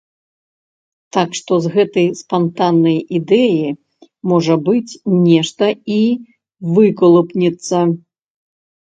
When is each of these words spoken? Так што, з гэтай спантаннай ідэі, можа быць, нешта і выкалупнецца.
Так 1.15 1.29
што, 1.39 1.53
з 1.65 1.71
гэтай 1.73 2.07
спантаннай 2.21 2.95
ідэі, 3.19 3.67
можа 4.31 4.55
быць, 4.69 4.91
нешта 5.27 5.65
і 5.97 5.99
выкалупнецца. 6.79 7.77